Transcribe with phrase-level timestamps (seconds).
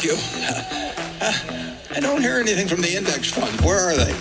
[0.00, 0.18] Thank you.
[1.94, 3.60] I don't hear anything from the index fund.
[3.60, 4.14] Where are they?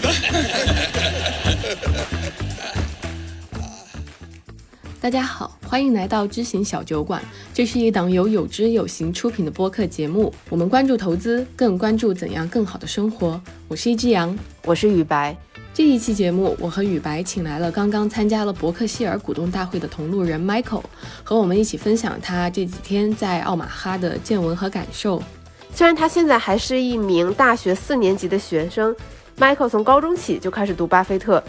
[5.00, 7.24] 大家好，欢迎来到知行小酒馆。
[7.54, 10.34] 这是一档由有知有行出品的播客节目。
[10.50, 13.42] 我们关注投资，更关注怎样更好的生活。
[13.70, 15.34] 我是一只羊，我是雨白。
[15.74, 20.84] 这一期节目，我和雨白请来了刚刚参加了伯克希尔股东大会的同路人 Michael，
[21.24, 25.24] 和我们一起分享他这几天在奥马哈的见闻和感受。
[25.74, 28.94] 虽然他现在还是一名大学四年级的学生
[29.38, 31.42] ，Michael 从高中起就开始读巴菲特。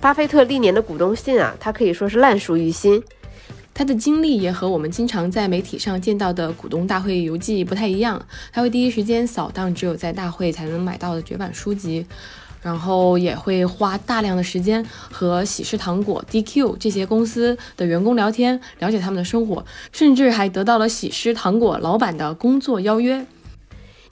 [0.00, 3.02] 巴菲特历年的股东信啊，他可以说是烂熟于心。
[3.72, 8.20] 他的经历也和我们经常在媒体上见到的股东大会游记不太一样，
[8.52, 12.04] 他会第一时间扫荡只有在大会才能买到的绝版书籍，
[12.60, 23.24] 然后也会花大量的时间和喜事糖果、DQ 这些公司的员工聊天，了解他们的生活，甚至还得到了喜事糖果老板的工作邀约。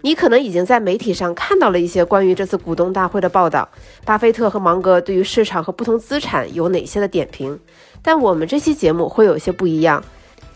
[0.06, 3.68] 你可能已经在媒体上看到了一些关于这次股东大会的报道，
[4.04, 7.58] 巴菲特和芒格对于市场和不同资产有哪些的点评？
[8.02, 10.04] 但我们这期节目会有些不一样，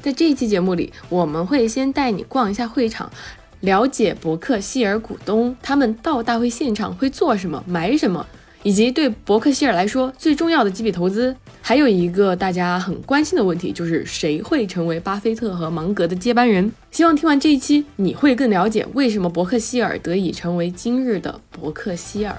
[0.01, 3.11] 在这一期节目里，我们会先带你逛一下会场，
[3.59, 8.25] 了解伯克希尔股东他们到大会现场会做什么、买什么。
[8.63, 16.71] 以及对伯克希尔来说最重要的几笔投资，还有一个大家很关心的问题，就是谁会成为巴菲特和芒格的接班人？
[16.91, 22.37] 希望听完这一期，你会更了解为什么伯克希尔得以成为今日的伯克希尔。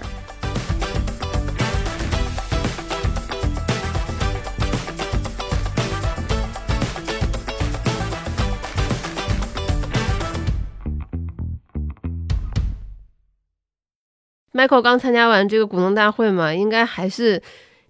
[14.62, 17.42] Michael 刚参加完这个股东大会嘛，应该还是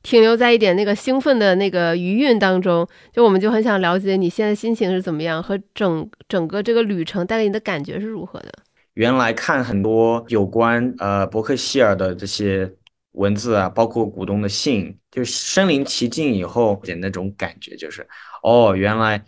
[0.03, 2.87] 停留在一点那个兴奋的那个余韵当中。
[3.11, 8.51] 就我们就很想了解你现在心情是怎么样，和整整个这个旅程带给你的感觉是如何的。
[8.93, 12.71] 原来看很多有关呃伯克希尔的这些
[13.11, 18.07] 文字啊，包括股东的信，就身临其境以后，点那种感觉就是，
[18.43, 19.21] 哦，原来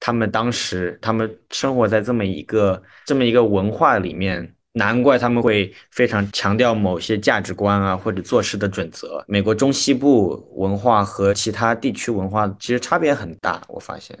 [0.00, 4.54] 他们当时他们生活在这么一个这么一个文化里面。
[4.78, 9.22] 难怪他们会非常强调某些价值观啊，或者做事的准则。
[9.26, 14.16] 美国中西部文化和其他地区文化其实差别很大，我发现。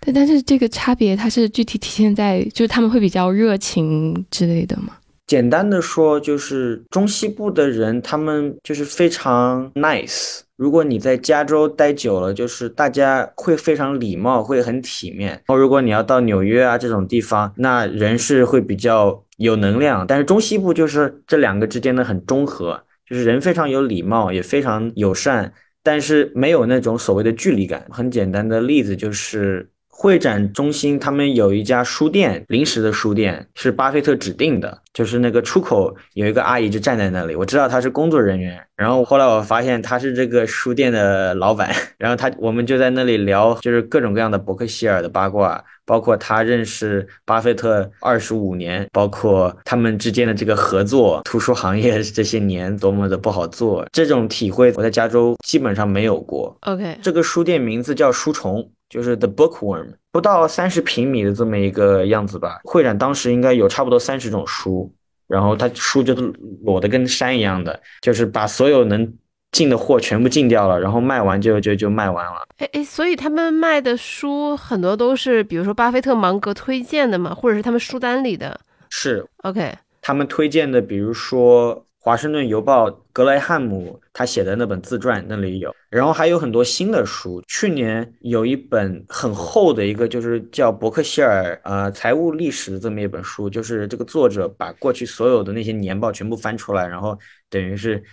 [0.00, 4.94] 对，但是这个差别它是具体体现在，就是他们会比较热情之类的吗？
[5.26, 10.40] 简单的说，就是中西部的人，他们就是非常 nice。
[10.56, 15.30] 如果你在加州待久了，就是大家会非常礼貌，会很体面。
[15.30, 20.06] 然后如果你要到纽约啊这种地方，那人是会比较有能量。
[20.06, 25.52] 但是中西部就是这两个之间的很中和，就是人非常有礼貌，也非常友善，
[25.82, 27.86] 但是没有那种所谓的距离感。
[27.90, 29.68] 很简单的例子就是。
[29.96, 56.56] 会展中心，他们有一家书店，临时的书店是巴菲特指定的，就是那个出口有一个阿姨就站在那里，我知道她是工作人员，然后后来我发现她是这个书店的老板， 然后他我们就在那里聊，就是各种各样的伯克希尔的八卦，包括他认识巴菲特二十五年，包括他们之间的这个合作，图书行业这些年多么的不好做，这种体会我在加州基本上没有过。
[56.62, 58.68] OK，这个书店名字叫书虫。
[58.90, 62.60] 就是 The Bookworm，不到三十平米的这么一个样子吧。
[62.62, 64.92] 会展当时应该有差不多三十种书，
[65.26, 66.14] 然后他书就
[66.62, 69.12] 裸的跟山一样的，就是把所有能
[69.54, 72.46] 进的货全部进掉了，然后卖完就就就卖完了。
[72.58, 78.60] 哎哎，所以他们卖的书很多都是，比如说巴菲特、芒格推荐的嘛，或者是他们书单里的。
[78.90, 79.72] 是 OK，
[80.02, 81.86] 他们推荐的，比如说。
[82.04, 87.42] 华盛顿邮报格雷汉姆他写的那本自传那里有，然后还有很多新的书。
[87.48, 98.04] 去年有一本很厚的一个，就是叫伯克希尔呃财务历史的这么一本书，就是这个作者把过去所有的那些年报全部翻出来，然后等于是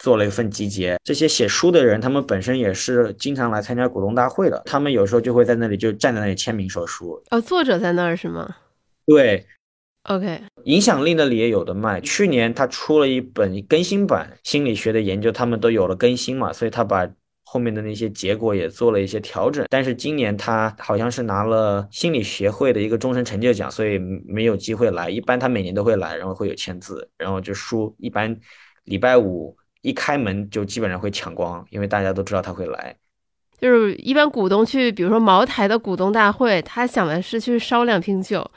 [0.00, 0.96] 做了一份集结。
[1.04, 7.22] 这些写书的人，他们本身也是经常来参加股东大会的，他们有时候就会在那里就站在那里签名说书。
[7.30, 8.56] 哦，作者在那儿是吗？
[9.06, 9.46] 对。
[10.04, 12.00] OK，影响力那里也有的卖。
[12.00, 17.06] 去年他出了一本更新版心理学的研究，他们都有了更新嘛，所以他把
[17.44, 19.66] 后面的那些结果也做了一些调整。
[19.68, 25.10] 但是今年他好像是拿了心理协会的一个终身成就奖，所以没有机会来。
[25.10, 28.34] 一般他每年都会来，然后会有签字，然后就书一般
[28.84, 32.94] 礼拜五一开门就基本上会抢光，因为大家都知道他会来。
[33.58, 38.50] 就是一般股东去，比如说茅台的股东大会，他想的是去烧两瓶酒。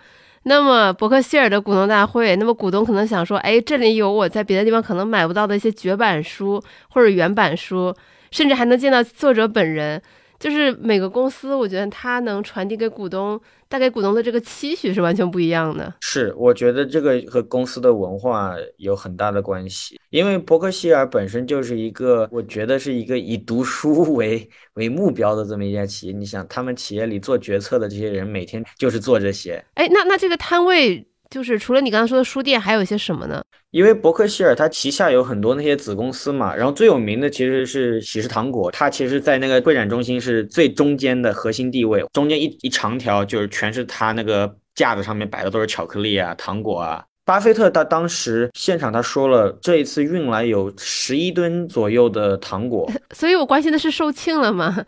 [0.44, 7.96] 那么伯克希尔的股东大会，那么股东可能想说，哎，这里有我在别的地方可能买不到的一些绝版书或者原版书，
[8.32, 10.02] 甚至还能见到作者本人。
[10.44, 15.94] 就是每个公司，我觉得它能传递给股东、带给股东的这个期许是完全不一样的。
[16.02, 26.14] 是，我觉得这个和公司的文化有很大的关系，因为伯克希尔本身就是一个，我觉得是一个以读书 为为目标的这么一家企业。
[26.14, 29.64] 你想，他们企业里做决策的这些人，每天就是做这些。
[29.76, 31.08] 哎，那那这个摊位。
[31.34, 33.42] 就是除了你刚刚说的书店，还有一些什么呢？
[33.72, 47.04] 因为伯克希尔它旗下有很多那些子公司嘛，然后最有名的其实是喜事糖果，它其实在那个会展中心是最中间的核心地位，中间一一长条就是全是它那个架子上面摆的都是巧克力啊、糖果啊。
[47.26, 54.86] 巴菲特他当时现场他说了，这一次运来有十一吨左右的糖果， 所以我关心的是售罄了吗？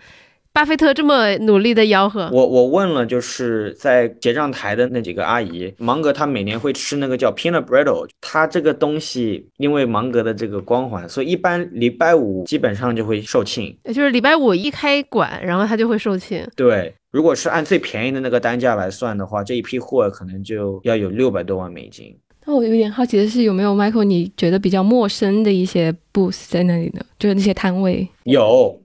[0.56, 16.48] 巴菲特这么努力的吆喝，我我问了，就是在结账台的那几个阿姨，芒格他每年会吃那个叫 peanut brittle，他这个东西因为芒格的这个光环，所以一般礼拜五基本上就会售罄，就是礼拜五一开馆，然后他就会售罄。
[16.56, 22.16] 对，如果是按最便宜的那个单价来算的话，这一批货可能就要有六百多万美金。
[22.46, 27.02] 那我有点好奇的是，有没有 Michael 你觉得比较陌生的一些 booth 在那里呢？
[27.19, 28.81] 就是那些摊位有。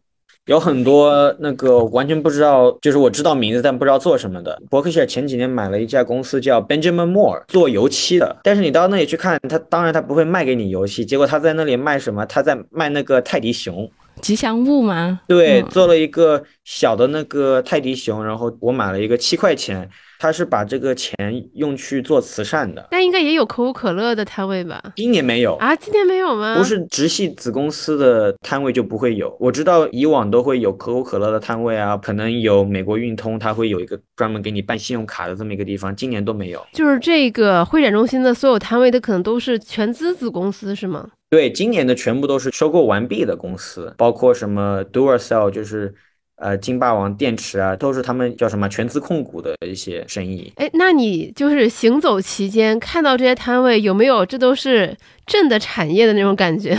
[0.46, 4.60] 有很多那个完全不知道，就是我知道名字但不知道做什么的。
[4.68, 8.36] 伯克希尔前几年买了一家公司叫 Benjamin Moore，做油漆的。
[8.42, 12.26] 但是你到那里去看，他当然他不会卖给你油漆，结果他在那里卖什么？
[12.26, 13.88] 他在卖那个泰迪熊，
[14.20, 15.20] 吉祥物吗？
[15.28, 19.88] 对，做了一个小的那个泰迪熊，然后我买了一个七块钱。
[20.20, 21.16] 他是把这个钱
[21.54, 24.78] 用去做慈善的，那应该也有可口可乐的摊位吧？
[24.96, 26.54] 今年没有啊，今年没有吗？
[26.58, 29.34] 不是直系子公司的摊位就不会有。
[29.40, 36.62] 我知道以往都会有可口可乐的摊位啊，可能有美国运通，它会有一个专门给你办信用卡的这么一个地方，今年都没有。
[36.74, 41.08] 就是这个会展中心的所有摊位的可能都是全资子公司是吗？
[41.30, 45.94] 对，今年的全部都是收购完毕的公司，包括什么 Duracell，就是。
[46.40, 50.50] 呃，金霸王电池啊，都是他们叫什么全资控股的一些生意。
[50.56, 54.96] 哎，那你就是行走期间看到这些摊位，有没有这都是
[55.26, 56.76] 朕的产业的那种感觉？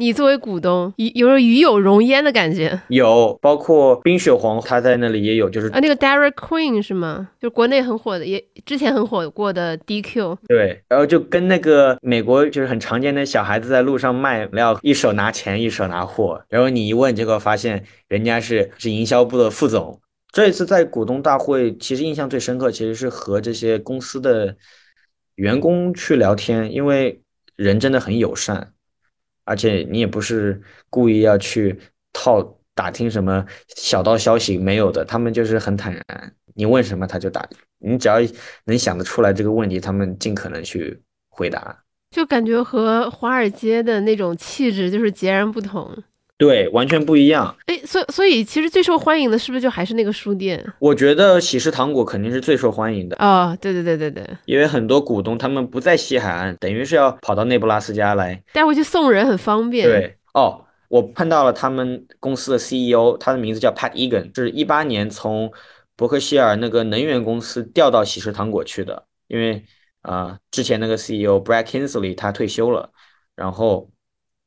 [0.00, 2.80] 你作为股东，有有与有荣焉的感觉。
[2.88, 7.28] 有，包括冰雪皇，他在那里也有，就是啊，那个 Derek Queen 是吗？
[7.38, 10.38] 就国内很火的，也之前很火过的 DQ。
[10.48, 16.42] 对，然后就跟那个美国就是很常见的小孩子在路上卖料，一手拿钱，一手拿货。
[16.48, 20.00] 然后你一问，结果发现人家是是营销部的副总。
[20.32, 24.56] 这一次在股东大会，其实印象最深刻，其实是和这些公司的
[25.34, 27.20] 员工去聊天，因为
[27.54, 28.72] 人真的很友善。
[29.50, 31.76] 而且你也不是故意要去
[32.12, 32.40] 套
[32.72, 33.44] 打听什么
[33.74, 37.44] 小道消息，没有的，他们就是很坦然，你问什么他就答，
[37.80, 38.18] 你只要
[38.66, 41.76] 能想得出来这个问题，他们尽可能去回答，
[42.12, 46.00] 就感觉和华尔街的那种气质就是截然不同。
[46.40, 47.54] 对，完全不一样。
[47.66, 50.64] 哎，所所以其实最受欢迎的是不是就还是那个书店？
[50.78, 59.86] 我觉得喜事糖果肯定是最受欢迎的哦，对对对对对，因为很多股东他们不在西海岸，等于是要跑到内布拉斯加来带回去送人，很方便。
[59.86, 65.52] 对哦，我碰到了他们公司的 CEO，他的名字叫 Pat Egan，是一八年从
[65.94, 69.62] 伯克希尔那个能源公司调到喜事糖果去的，因为
[70.00, 72.90] 啊，之前那个 CEO Brad Kinsley 他退休了，
[73.36, 73.90] 然后。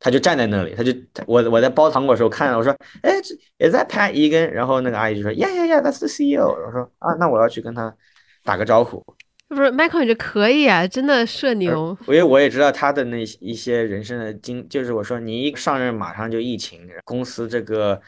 [0.04, 0.92] 他就站在那里，他就
[1.26, 3.14] 我我在包糖果的时候看到，我说，哎，
[3.58, 6.46] 也在拍一根，然后那个阿姨就说，呀呀呀，That's the CEO。
[6.46, 7.96] 我说啊，那我要去跟他
[8.44, 9.02] 打个招呼。
[9.48, 11.98] 不是，Michael，你这可以啊，真的社牛。
[12.08, 18.02] 因为我也知道他的那一些人生的经，就是我说你一上任马上就疫情，公司这个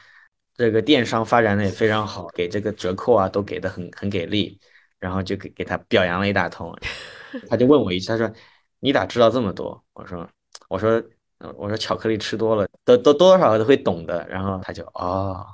[0.57, 4.59] 这个电商发展的也非常好，给这个折扣啊都给的很很给力，
[4.99, 6.75] 然后就给给他表扬了一大通。
[7.47, 8.29] 他就问我一句，他说
[8.81, 9.81] 你咋知道这么多？
[9.93, 10.29] 我说
[10.67, 11.01] 我说。
[11.57, 14.25] 我说巧克力吃多了，都都多多少少都会懂的。
[14.29, 15.45] 然后他就哦，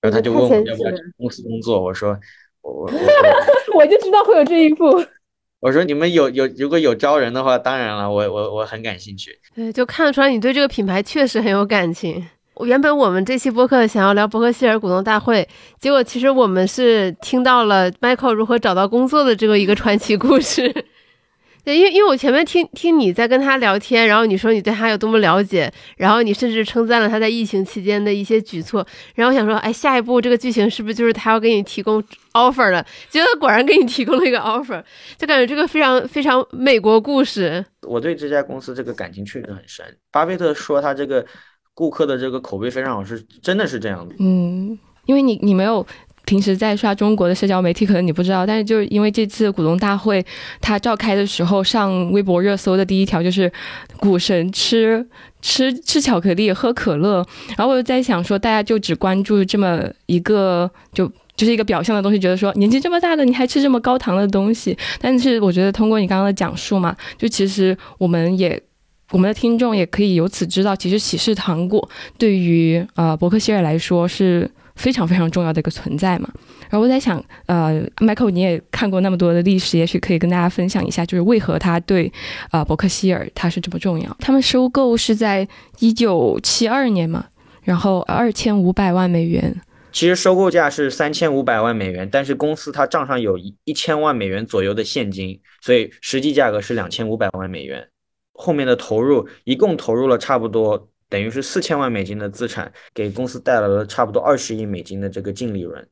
[0.00, 1.82] 然后他就问我要不要去公司工作。
[1.82, 2.18] 我说
[2.62, 2.90] 我我
[3.76, 5.04] 我就知道会有这一步。
[5.60, 9.38] 我说你们有有如果有招人的话，当然了，我我我很感兴趣。
[9.54, 12.26] 对，就看得出来你对这个品牌确实很有感情。
[12.64, 20.70] 原本我们这期播客想要聊伯克希尔股东大会，结果其实我们是听到了 Michael 如何找到工作的这个一个传奇故事。
[21.70, 28.84] 对，因为因为我前面听听你在跟他聊天，然后你说你对他有多么了解，然后你甚至称赞了他在疫情期间的一些举措，
[29.14, 32.84] 然后想说，哎，下一步这个剧情是不是就是他要给你提供 offer 了？
[33.08, 34.82] 结果果然给你提供了一个 offer，
[35.16, 37.64] 就感觉这个非常非常美国故事。
[37.86, 39.86] 我对这家公司这个感情确实很深。
[40.10, 41.24] 巴菲特说他这个
[41.72, 44.16] 顾客的这个口碑非常好，是真的是这样的。
[44.18, 45.86] 嗯，因为你你没有。
[46.30, 50.24] 平时在刷中国的社交媒体，可能你不知道，但是就是因为这次股东大会
[50.60, 53.52] 它召开的时候，上微博热搜的第一条就是
[53.98, 55.04] 股神吃
[55.42, 61.10] 吃吃巧克力、喝可乐，然后我就在想说，大家就只关注这么一个就。
[61.36, 68.62] 就是一个表象的东西，觉得说年纪这么大的你还吃这么高糖的东西，但是我觉得通过你刚刚的讲述嘛，就其实我们也
[69.10, 76.28] 我们的听众也可以由此知道，其实喜事糖果对于呃伯克希尔来说是非常非常重要的一个存在嘛。
[76.70, 82.10] 然后我在想，呃，Michael 你也看过那么多的历史，也许可以跟大家分享一下，就是为何他对
[82.50, 84.16] 呃伯克希尔他是这么重要？
[84.20, 85.46] 他们收购是在
[85.80, 87.26] 一九七二年嘛，
[87.62, 89.54] 然后二千五百万美元。
[89.92, 97.88] 其实收购价是三千五百万美元，但是公司它账上有一一千万美元左右的现金，所以实际价格是两千五百万美元。
[98.32, 105.86] 后面的投入一共投入了差不多等于是四千万美金的资产，给公司带来了差不多二十亿美金的这个净利润，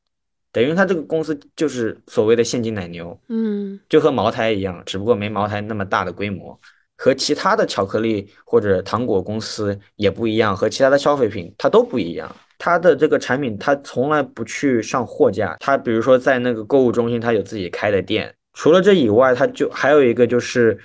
[0.52, 6.58] 等于他这个公司就是所谓的现金奶牛，嗯，就和茅台一样，只不过没茅台那么大的规模，
[6.96, 12.34] 和其他的巧克力或者糖果公司也不一样，和其他的消费品它都不一样。
[12.60, 15.56] 它的这个产品，它从来不去上货架。
[15.60, 18.34] 它比如说在那个购物中心，它有自己开的店。
[18.54, 20.76] 除了这以外，它就还有一个就是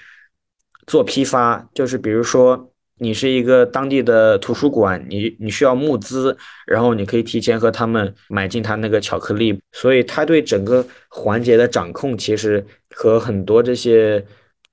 [0.86, 2.72] 做批发，就是比如说
[3.04, 9.60] 你是一个当地的图书馆，你你需要募资，然后你可以提前和他们买进他那个巧克力。
[9.74, 14.26] 所以他对整个环节的掌控，其实和很多这些。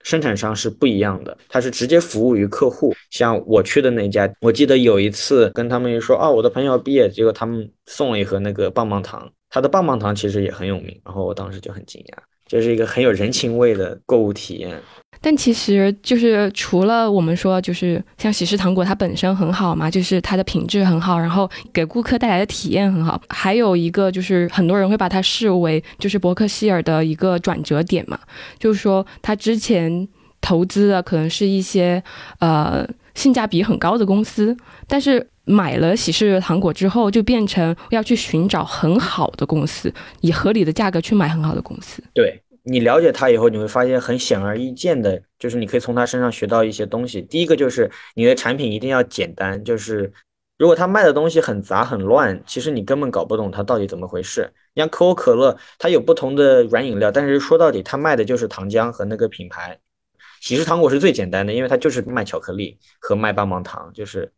[0.02, 2.94] 生产商是不一样的，他是直接服务于客户。
[3.10, 12.14] 像我去的那家，我记得有一次跟他们说，啊，我的朋友毕业，结果他们送了一盒那个棒棒糖，他的棒棒糖其实也很有名，然后我当时就很惊讶，
[12.46, 14.80] 这是一个很有人情味的购物体验。
[15.22, 23.20] 但其实就是除了我们说，就是像喜事糖果它本身很好嘛，就是它的品质很好，然后给顾客带来的体验很好。
[23.28, 28.18] 还有一个就是很多人会把它视为就是伯克希尔的一个转折点嘛，
[28.58, 30.08] 就是说他之前
[30.40, 32.02] 投资的可能是一些
[32.38, 34.56] 呃性价比很高的公司，
[34.88, 42.02] 但是买了喜事糖果之后，就变成要去寻找很好的公司，以合理的价格去买很好的公司。
[42.14, 42.40] 对。
[42.70, 47.20] 你了解他以后，你会发现很显而易见的，就是你可以从他身上学到一些东西。
[47.22, 50.12] 第一个就是你的产品一定要简单，就是
[50.56, 54.48] 如果他卖的东西很杂很乱，其实你根本搞不懂他到底怎么回事。
[54.74, 59.76] 你像可口可乐，它有不同的软饮料，但是说到底，它卖的就是糖浆和那个品牌。
[60.40, 64.32] 喜事糖果是最简单的，因为它就是卖巧克力和卖棒棒糖，就是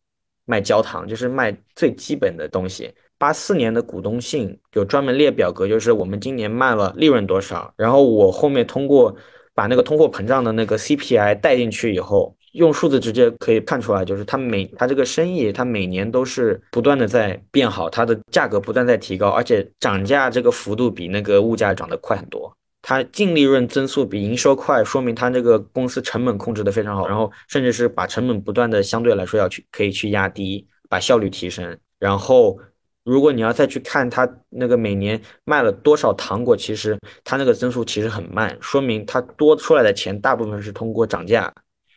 [0.47, 2.95] 卖焦糖，就是卖最基本的东西。
[3.23, 9.15] 八四年的股东信有专门列表格，就是我们今年卖了利润多少，然后我后面通过
[9.55, 22.53] 把那个通货膨胀的那个 CPI 带进去以后，用数字直接可以看出来，就是它每它这个生意它每年都是不断的在变好，它的价格不断在提高，而且涨价这个幅度比那个物价涨得快很多，
[22.83, 32.59] 它净利润增速比营收快，说明它这个公司成本控制的非常好，然后甚至是把成本不断的相对来说要去可以去压低，把效率提升，然后。
[33.05, 41.53] 如果你要再去看它那个每年卖了多少糖果，其实它那个增速其实很慢，说明它多出来的钱大部分是通过涨价，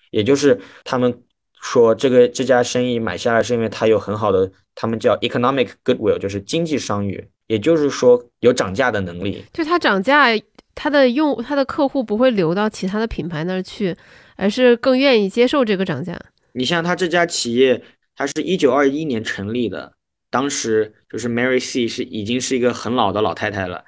[0.10, 1.22] 也就是他们
[1.62, 9.44] 说这个这家生意买下来是因为它有很好的，他们叫 economic goodwill，就是经济商誉，也就是说有涨价的能力。
[9.54, 10.28] 就它涨价，
[10.74, 13.96] 它的用它的客户不会流到其他的品牌那儿去，
[14.36, 16.20] 而是更愿意接受这个涨价。
[16.54, 17.84] 你像他这家企业，
[18.16, 19.94] 它是一九二一年成立的。
[20.36, 23.86] 当时就是 Mary C 是已经是一个很老的老太太了。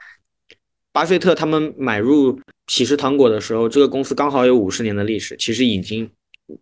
[0.94, 6.10] 巴菲特他们买入喜事糖果的时候，这个公司刚好有五十年的历史，其实已经，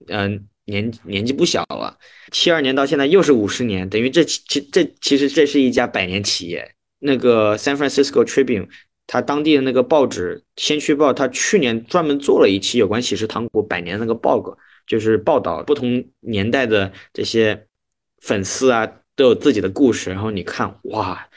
[0.07, 1.95] 嗯，年年纪不小了。
[2.31, 6.67] 七二年到现在又是五十年，等于这其这其实这是一家百年企业。
[6.97, 8.67] 那个 San Francisco Tribune，
[9.05, 17.67] 它当地的那个报纸《先驱报》，它去年专门做了一期有关喜事糖果百年那个报告，就是报道不同年代的这些
[18.19, 18.91] 粉丝啊。
[19.15, 21.27] 都有自己的故事，然后你看，哇，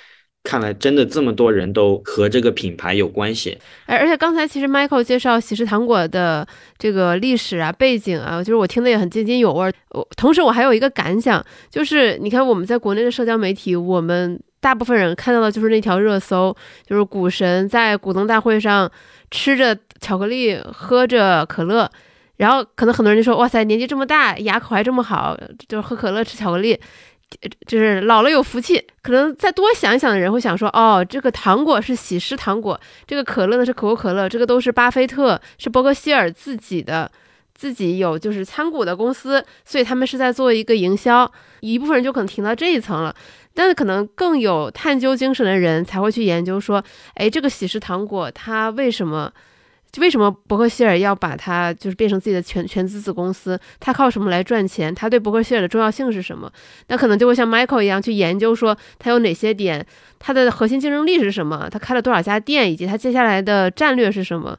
[0.42, 3.58] 看来真的这么多人都和这个品牌有关系。
[3.86, 6.46] 而而且刚才其实 Michael 介绍喜事糖果的
[6.78, 9.72] 这个历史啊、背景啊，就是我听的也很津津有味。
[9.90, 16.56] 我同时我还有一个感想，就是你看我们在国内的社交媒体，我们大部分人看到的就是那条热搜，
[16.86, 18.90] 就是股神在股东大会上
[19.30, 21.88] 吃着巧克力、喝着可乐，
[22.36, 26.78] 然后可能很多人就说：“哇塞，年纪这么大，牙口还这么好，就是喝可乐吃巧克力。”
[27.66, 37.10] 就是老了有福气，可能再多想一想的人会想说，哦，这个糖果是喜事糖果，这个可乐呢是可口可乐，这个都是巴菲特是伯克希尔自己的
[37.54, 41.30] 自己有就是参股的公司，所以他们是在做一个营销。
[41.60, 43.14] 一部分人就可能停到这一层了，
[43.52, 46.82] 但是可能更有探究精神的人才会去研究说，
[47.14, 49.32] 哎，这个喜事糖果它为什么？
[49.90, 53.58] 就为什么伯克希尔要把它就是变成自己的全全资子公司？
[53.80, 54.94] 他靠什么来赚钱？
[54.94, 56.52] 他对伯克希尔的重要性是什么？
[56.88, 59.84] 那可能就会像 Michael 一样去研究说，他有哪些点，
[60.18, 61.68] 他的核心竞争力是什么？
[61.70, 64.58] 他开了多少家店，以及他接下来的战略是什么？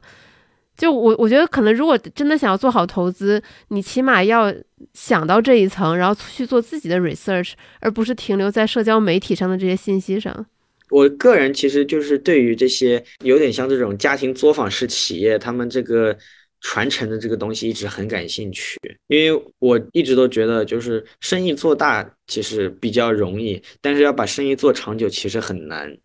[0.76, 4.52] 就我我觉得，可能如果真的想要做好投资，你起码要
[4.94, 10.46] 想到这一层，然后去做自己的 research，而不是停留在社交媒体上的这些信息上。
[10.90, 16.16] 我个人其实就是对于这些有点像这种家庭作坊式企业，他们这个
[16.60, 25.96] 传承的这个东西一直很感兴趣，因为我一直都觉得就是生意做大其实比较容易，但是要把生意做长久其实很难。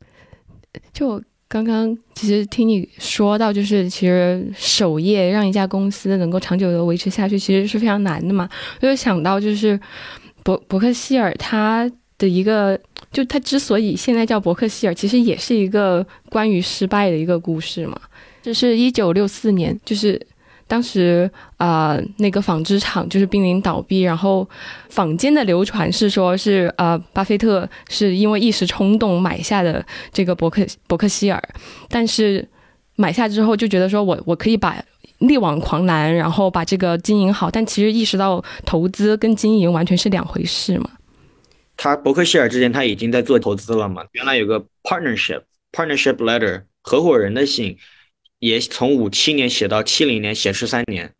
[0.93, 8.47] 就刚刚其实听你说到，就是其实首页让一家公司能够长久的维持下去，其实是非常难的嘛。
[8.81, 9.79] 我就想到就是
[10.43, 12.79] 伯伯克希尔他的一个。
[13.15, 17.97] 就他之所以现在叫伯克希尔，其实也是一个关于失败的一个故事嘛。
[18.43, 20.19] 这是一九六四年，就是
[20.67, 24.45] 当时啊，那个纺织厂就是濒临倒闭，然后
[24.89, 29.81] 坊间的流传是说，是呃，巴菲特是因为一时冲动买下的
[30.11, 31.41] 这个伯克伯克希尔，
[31.87, 32.45] 但是
[32.97, 34.75] 买下之后就觉得说我我可以把
[35.19, 40.89] 力挽狂澜，然后把这个经营好，但其实意识到投资跟经营完全是两回事嘛。
[41.77, 44.05] 他伯克希尔之前他已经在做投资了嘛？
[44.13, 45.41] 原来有个 partnership
[45.71, 47.77] partnership letter 合伙人的信，
[48.39, 51.13] 也从五七年写到七零年，写十三年，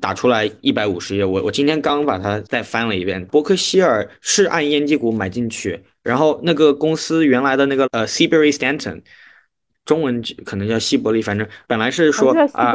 [0.00, 1.24] 打出来一百五十页。
[1.24, 3.24] 我我今天刚把它再翻了一遍。
[3.26, 9.02] 伯克希尔是按烟机股买进去，然后那个公司原来的那个呃 sebury Stanton。
[9.86, 12.74] 中文可能叫西伯利，反正本来是说啊，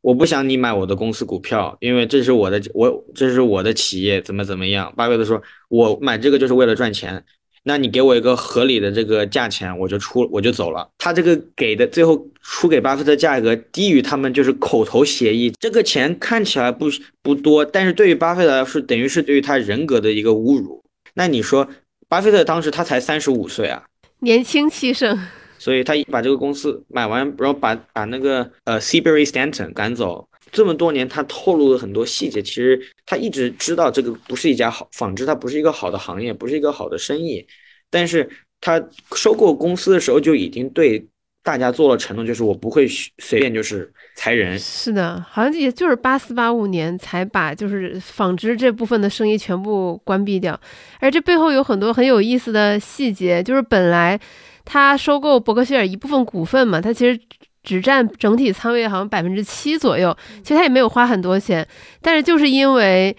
[0.00, 4.90] 我不想你买我的公司股票，因为这是我的，我这是我的企业，怎么怎么样？
[4.96, 7.24] 巴菲特说，我买这个就是为了赚钱，
[7.64, 10.88] 那你给我一个合理的这个价钱，我就出，我就走了。
[10.98, 16.86] 他这个给的最后出给巴菲特价格低于他们就是口头协议，这个钱看起来不
[17.22, 20.84] 不多，但是对于巴菲特来说，等于是对于他人格的一个侮辱。
[21.14, 21.68] 那你说，
[22.08, 23.82] 巴菲特当时他才三十五岁啊，
[24.20, 25.18] 年轻气盛。
[25.62, 30.28] 所以他把这个公司买完，然后把把那个呃 Seabury Stanton 赶走。
[30.50, 32.42] 这么多年，他透露了很多细节。
[32.42, 37.46] 其实他一直知道这个不是一家好纺织，它不是一个好的行业，不是一个好的生意。
[37.90, 38.28] 但是
[38.60, 38.82] 他
[39.14, 41.06] 收购公司的时候就已经对
[41.44, 44.58] 大家做了承诺，就是我不会随便就是裁人。
[44.58, 50.60] 是的，好像也就是八四八五年才把就是纺织这部分的生意全部关闭掉。
[50.98, 54.18] 而这背后有很多很有意思的细节，就是本来。
[54.64, 57.18] 他收购伯克希尔一部分股份嘛，他其实
[57.62, 61.66] 只占整体仓位好像百分之七左右，其实他也没有花很多钱，
[62.00, 63.16] 但是就是因为，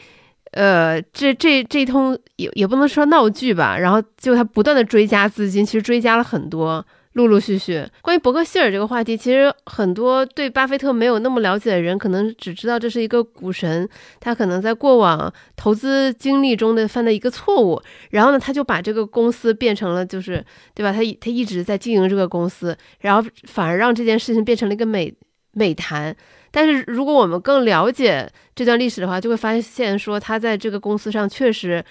[0.52, 6.86] 呃，这这这通也也不能说闹剧吧，然后就他不断的追加资金，其实追加了很多。
[7.14, 13.88] 陆陆续续，关于伯克希尔这个话题，其实很多对巴菲特没有那么了解的人，可能只知道这是一个股神，
[14.20, 20.92] 他可能在过往投资经历中的犯的一个错误，然后呢，他就把这个公司变成了，就是对吧？
[20.92, 25.14] 他他一直在经营这个公司，然后反而让这件事情变成了一个美
[25.52, 26.16] 美谈。
[26.50, 31.84] 但是如果我们更了解这段历史的话，就会发现说他在这个公司上确实。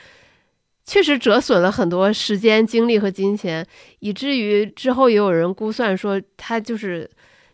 [0.84, 3.66] 确实折损了很多时间、精力和金钱，
[4.00, 7.08] 以至于之后也有人估算说，他就是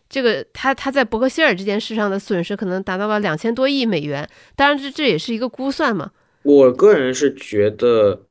[0.09, 4.27] 这个他他在伯克希尔这件事上的损失可能达到了两千多亿美元。
[4.55, 6.11] 当然，这这也是一个估算嘛。
[6.41, 8.25] 我个人是觉得，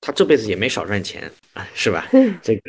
[0.00, 2.08] 他这辈子也没少赚钱啊，是吧？
[2.42, 2.62] 这个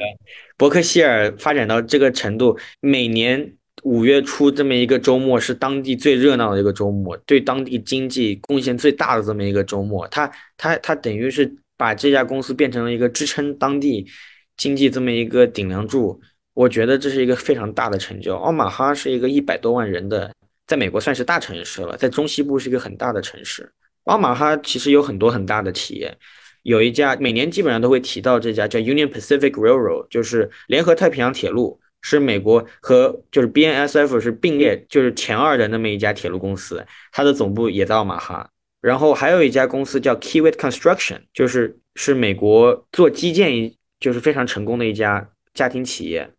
[0.58, 3.54] 伯克希尔发展到这个程度，每年。
[3.84, 14.08] 五月初这么一个周末是当地最热闹的一个周末，对当地经济贡献最大的这么一个周末，他他他等于是把这家公司变成了一个支撑当地
[14.56, 16.22] 经济这么一个顶梁柱。
[16.54, 18.36] 我觉得这是一个非常大的成就。
[18.36, 20.32] 奥马哈是一个一百多万人的，
[20.68, 23.72] 在美国算是大城市了，在中西部是一个很大的城市。
[24.04, 26.16] 奥马哈其实有很多很大的企业，
[26.62, 31.81] 有一家每年基本上都会提到这家叫 Union Pacific Railroad，就是联合太平洋铁路。
[32.02, 38.50] 是美国和就是 BNSF 是并列，就是前二的那么一家铁路公司，它的总部也在奥马哈。
[38.82, 46.30] 然后还有一家公司叫 Kiewit Construction，就是是美国做基建就是非常成功的一家家庭企业。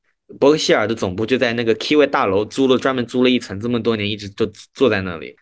[0.40, 4.44] 伯克希尔的总部就在那个 Kiewit 大楼，租了专门租了一层，这么多年一直都
[4.75, 5.37] 坐在那里。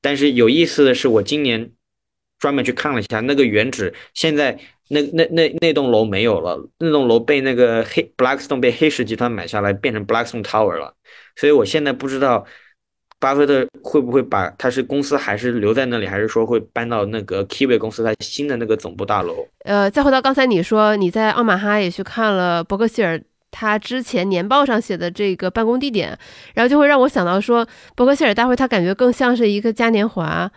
[0.00, 1.70] 但是有意思的是，我今年
[2.38, 4.58] 专门去看了一下那个原址，现在。
[4.88, 10.94] 那那那那栋楼没有了，那栋楼被那个黑 Blackstone 被黑石集团买下来，变成 Blackstone Tower 了。
[11.36, 12.44] 所以我现在不知道
[13.20, 19.46] 巴菲特会不会把他是公司还是留在那里，还是说会搬到那个 Kiwi 公司他新的那个总部大楼？
[19.64, 26.16] 呃，再回到刚才你说你在奥马哈也去看了伯克希尔他之前年报上写的这个办公地点，
[26.54, 30.50] 然后就会让我想到说伯克希尔大会，它感觉更像是一个嘉年华。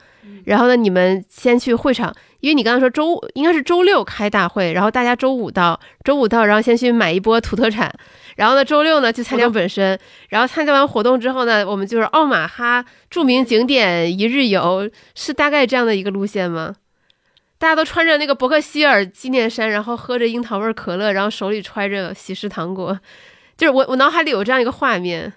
[0.46, 7.92] 然后呢，你们先去会场，因为你刚刚说周应该是周六开大会，然后大家周五到，周五到，然后先去买一波土特产，
[8.36, 9.98] 然后呢，周六呢去参加本身，
[10.30, 16.76] 然后参加完活动之后呢，我们就是奥马哈著名景点一日游，是大概这样的一个路线吗？
[17.62, 23.00] 大家都穿着那个伯克希尔纪念衫，然后喝着樱桃味可乐，然后手里揣着喜事糖果，
[23.56, 25.32] 就是我我脑海里有这样一个画面。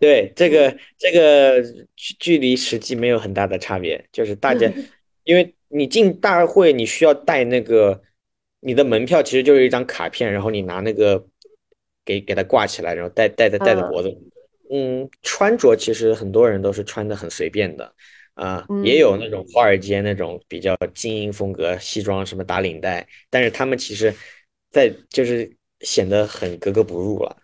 [0.00, 1.62] 对，这个这个
[1.94, 4.68] 距距离实际没有很大的差别，就是大家，
[5.22, 8.02] 因为你进大会你需要带那个
[8.58, 11.24] 你的门票，其实就是一张卡片，然后你拿那个
[12.04, 14.12] 给给它挂起来，然后戴戴在戴在脖子。
[14.72, 17.94] 嗯，穿着其实很多人都是穿的很随便的。
[18.34, 24.14] 啊，也有那种华尔街那种比较精英风格西装，什么打领带，但是他们其实，
[24.70, 27.36] 在就是显得很格格不入了。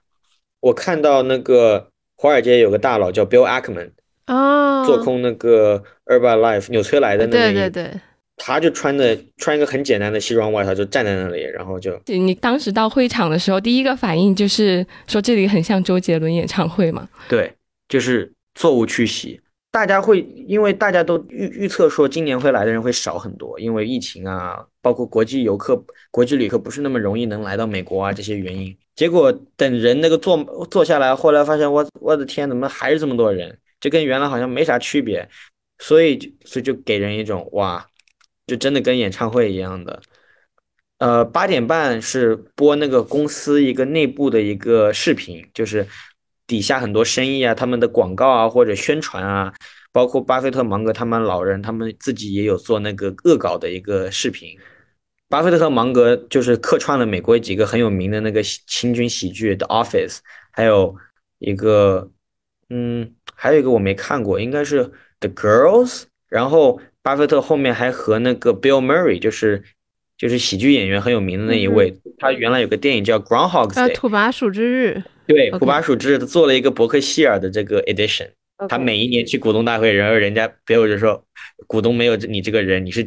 [0.61, 3.91] 我看到那个华尔街有个大佬叫 Bill Ackman，
[4.27, 8.01] 哦，做空那个 Herbalife 纽崔莱的那个，对对对，
[8.39, 17.07] 他就穿的穿一个很简单的西装外套，就站在那里，然后就你当时到会场的时候，第一个反应就是说这里很像周杰伦演唱会嘛？
[17.29, 17.53] 对，
[17.89, 19.39] 就是座无虚席。
[19.71, 28.77] 大家会因为大家都预预测说今年会来的人会少很多，因为疫情啊，包括国际游客、国际旅客不是那么容易能来到美国啊这些原因。
[28.97, 33.59] 结果等人那个坐坐下来，后来发现我我的天，怎么还是这么多人？
[33.79, 35.29] 就跟原来好像没啥区别，
[35.79, 37.87] 所以所以就给人一种哇，
[38.47, 40.01] 就真的跟演唱会一样的。
[40.97, 45.87] 呃，八点半是播那个公司一个内部的一个视频，就是。
[46.49, 49.55] 底下很多生意啊，他们的广告啊或者宣传啊，
[49.93, 54.59] 包括巴菲特、芒格他们老人，他们自己也有做那个恶搞的一个视频。
[55.29, 60.17] 巴菲特和芒格就是客串了美国几个很有名的那个清军喜剧《The Office》，
[60.53, 60.97] 还有
[61.39, 62.11] 一个，
[62.71, 64.85] 嗯，还有一个我没看过，应该是
[65.21, 65.89] 《The Girls》。
[66.31, 69.63] 然后巴菲特后面还和那个 Bill Murray，就是
[70.17, 75.03] 就是喜剧演员很有名的那一位，他原来有个电影叫《Groundhog Day》，土拨鼠之日。
[75.29, 78.27] 对，古巴鼠之日做了一个伯克希尔的这个 edition，
[78.67, 81.23] 他每一年去股东大会，然后人家别人就说
[81.67, 83.07] 股东没有你这个人，你是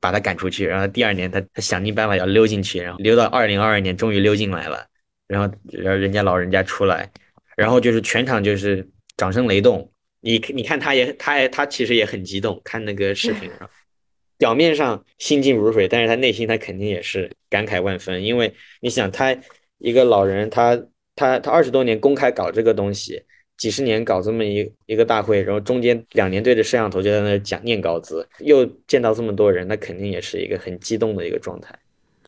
[0.00, 4.86] 把他赶出去，然后第二年他他想尽办法要溜进去，然后溜到二零二二年终于溜进来了，
[5.26, 7.10] 然后然后人家老人家出来，
[7.54, 13.68] 然后就是全场就是掌声雷动，你你看他也他也他其实也很激动，看那个视频上，
[14.38, 19.36] 表面上心静如水，但是他内心他肯定也是感慨万分，因为你想他
[19.76, 20.82] 一个老人他。
[21.18, 23.20] 他他二十多年公开搞这个东西，
[23.56, 31.76] 几十年搞这么一一个大会，然后中间两年对着摄像头就在那讲念稿子，又见到这么多人，那肯定也是一个很激动的一个状态。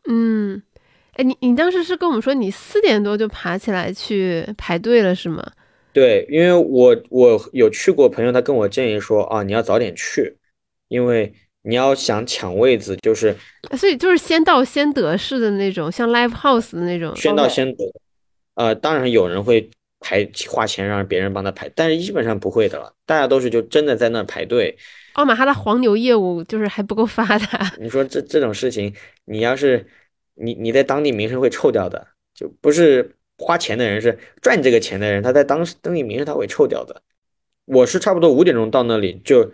[0.08, 0.60] 嗯，
[1.12, 5.52] 哎，你你当时是跟我们说你四点多就爬起来去排队了是吗？
[5.92, 10.36] 对，因为我我有去过朋友，他跟我建议说啊，你要早点去，
[10.88, 13.36] 因为你要想抢位子，就是
[13.76, 17.84] 所以就是先到先得式的那种，像 live house 的那种，先到先得。
[18.54, 22.92] 呃，当然有人会排花钱让别人帮他排，但是基本上不会的了。
[23.06, 24.76] 大家都是就真的在那排队。
[25.14, 27.72] 奥马哈的黄牛业务就是还不够发达。
[27.78, 29.86] 你说这这种事情，你要是
[30.34, 37.02] 你你在当地名声会臭掉的，就不是花钱的人，是赚这个钱的人，他在当当地名声他会臭掉的。
[37.66, 39.52] 我是差不多五点钟到那里，就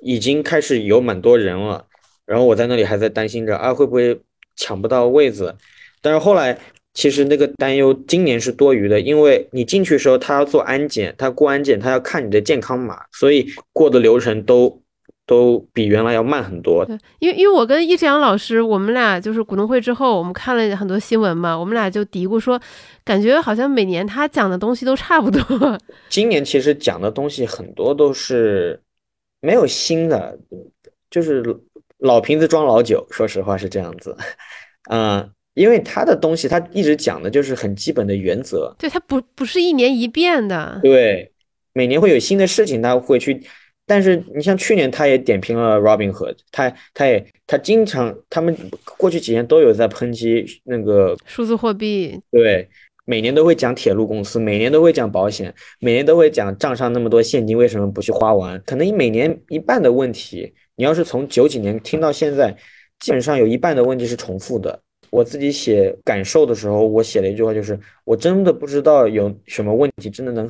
[0.00, 1.86] 已经开始有蛮多人了，
[2.24, 4.20] 然后我在那里还在担心着啊会不会
[4.56, 5.56] 抢不到位子，
[6.00, 6.58] 但是后来。
[6.98, 14.82] 其实那个担忧今年是多余的，因为你进去的时候他要做安检，他过安检，他要看你的健康码，所以过的流程都
[15.24, 16.84] 都比原来要慢很多。
[16.84, 22.60] 对，因为因为我跟易志阳老师，我们俩就是股东会之后，我们看了很多新闻嘛，我们俩就嘀咕说，
[23.04, 25.78] 感觉好像每年他讲的东西都差不多。
[26.10, 28.82] 今年其实讲的东西很多都是
[29.40, 30.36] 没有新的，
[31.08, 31.44] 就是
[31.98, 34.16] 老瓶子装老酒，说实话是这样子，
[34.90, 35.30] 嗯。
[35.58, 38.72] 因为他的东西，他一直讲的就是很基本的原则。
[38.78, 40.78] 对他不不是一年一变的。
[40.84, 41.32] 对，
[41.72, 43.42] 每年会有新的事情，他会去。
[43.84, 48.56] 但是你像去年，他也点评了 Robinhood，他他也他经常，他们
[48.96, 52.20] 过去几年都有在抨击那个数字货币。
[52.30, 52.68] 对，
[53.04, 58.62] 每年都会讲铁路公司，每年都会讲保险，每年都会讲账上那么多现金为什么不去花完？
[58.64, 62.54] 可能每年一半的问题，你要是从九几年听到现在，
[63.00, 64.82] 基本上有一半的问题是重复的。
[65.10, 70.48] 我自己写感受的时候，我写了一句话，就是我真的不知道有什么问题真的能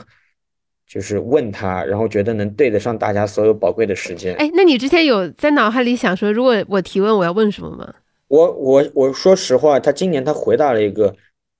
[0.86, 4.34] 就是问他，然后觉得能对得上大家所有宝贵的时间。
[4.36, 7.94] 哎，那你之前有在脑海里想说，如果我提问，我要问什么吗？
[8.28, 11.14] 我我我说实话，他今年他回答了一个，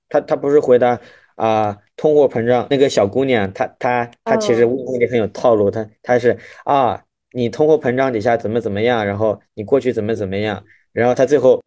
[0.07, 0.99] 他他不是回答
[1.35, 11.61] 啊、通货膨胀那个小姑娘，她她她其实问问题很有套路，她她是啊，你通货膨胀底下怎么怎么样，然后你过去怎么怎么样，然后他最后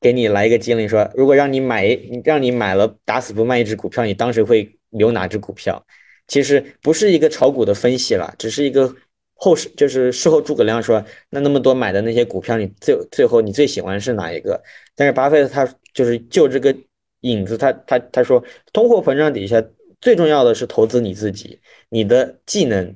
[0.00, 1.86] 给你来一个机灵说，如果让你买
[2.24, 5.84] 让你买了打死不卖一只股票，你当时会留哪只股票？
[6.26, 8.94] 其实不是一个炒股的分析了，只是一个
[9.34, 14.62] 后事，就是事后诸葛亮说，那那么多买的那些股票，你最最后你最喜欢是哪一个？
[14.94, 16.74] 但是巴菲特他就是就这个
[17.20, 19.62] 影子，他他他说，通货膨胀底下
[20.00, 22.94] 最重要的是投资你自己，你的技能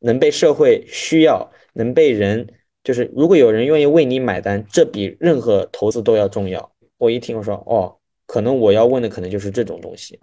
[0.00, 2.46] 能被社会需要，能被人
[2.84, 6.70] 就是如果有人愿意为你买单，这比任何投资都要重要。
[6.98, 10.20] 我一听我说哦，可能我要问的可能就是这种东西。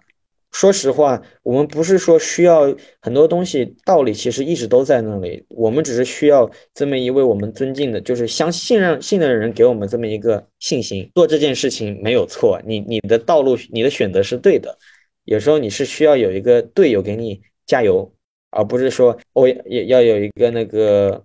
[0.52, 14.76] 说实话，我们不是说需要很多东西，道理其实一直都在那里，我们只是需要这么一位我们尊敬的，就是相信任信任的人给我们这么一个信心，做这件事情没有错，你你的道路你的选择是对的，
[15.24, 18.12] 有时候你是需要有一个队友给你加油，
[18.50, 21.22] 而不是说哦也要有一个那个。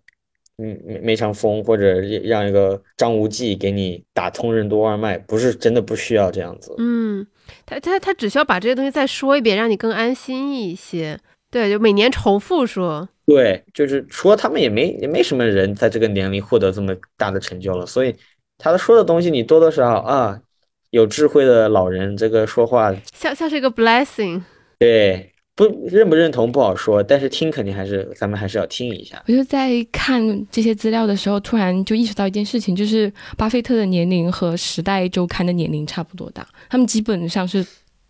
[0.60, 6.74] 嗯，梅梅长风或者让一个张无忌给你打通任督二脉，不是真的不需要这样子。
[6.80, 7.26] 嗯，
[7.66, 11.20] 他他他只需要把这些东西再说一遍，让你更安心一些。
[11.52, 13.08] 对，就每年重复说。
[13.28, 18.16] 对，就是除了他们也没也没什么人在这个年龄获得这么大的成就了，所以
[18.58, 20.42] 他说的东西你多多少少啊，
[20.90, 24.42] 有智慧的老人这个说话像像是一个 blessing。
[24.80, 25.32] 对。
[25.58, 29.22] 不认不认同不好说，但是听肯定还是咱们还是要听一下。
[29.28, 37.66] 我就在看这些资料的时候，突然就意识到一件事情，就是巴菲特的年龄和《时代周刊》的年龄差不多大，他们基本上是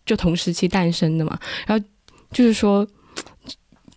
[0.06, 1.40] 就同时期诞生的嘛。
[1.66, 1.86] 然后
[2.32, 2.86] 就是说。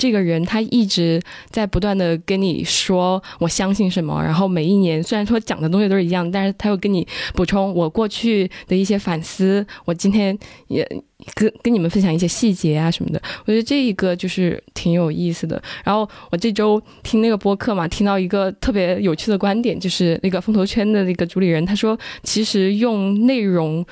[0.00, 10.36] 这个人他一直在不断的跟你说我相信什么，然后每一年虽然说讲的东西都是一样，但是他又跟你补充我过去的一些反思，我今天
[10.68, 10.82] 也
[11.34, 13.20] 跟跟你们分享一些细节啊什么的。
[13.44, 15.62] 我觉得这一个就是挺有意思的。
[15.84, 23.86] 然后我这周听那个播客嘛，听到一个特别有趣的观点，就是那个风投圈的那个主理人他说，其实用内容。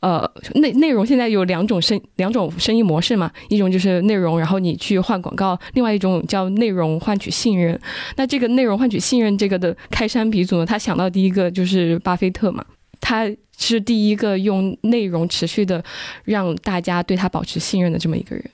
[0.00, 7.78] 呃，内内容现在有两种生两种生意模式嘛，一种就是内容，然后你去换广告；另外一种叫内容换取信任。
[8.16, 12.64] 那这个内容换取信任这个的开山鼻祖呢，他想到第一个就是巴菲特嘛，
[12.98, 15.84] 他是第一个用内容持续的
[16.24, 18.44] 让大家对他保持信任的这么一个人。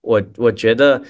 [0.00, 1.00] 我我觉得，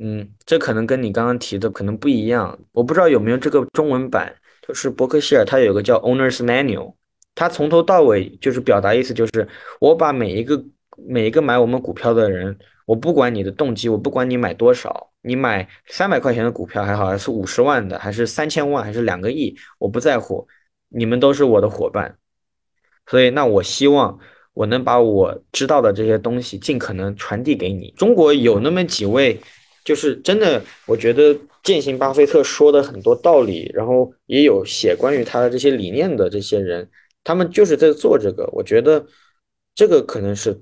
[0.00, 4.34] 嗯，这可能跟你刚刚提的可能不一样，我不知道有没有这个中文版，
[4.66, 6.94] 就是伯克希尔他有个叫 Owner's Manual。
[7.40, 9.48] 他从头到尾就是表达意思，就是
[9.80, 10.62] 我把每一个
[11.08, 20.46] 每一个买我们股票的人，我不管你的动机，我不管你买多少，你买三百块钱的股票还好，还是五十万的，还是三千万，还是两个亿，我不在乎，
[20.90, 22.18] 你们都是我的伙伴。
[23.06, 24.18] 所以，那我希望
[24.52, 27.90] 我能把我知道的这些东西尽可能传递给你。
[27.96, 29.40] 中国有那么几位，
[29.82, 36.86] 就是真的，我觉得践行巴菲特说的很多道理，然后也有写关于他的这些理念的这些人。
[37.30, 39.06] 他们就是在做这个，我觉得
[39.72, 40.60] 这个可能是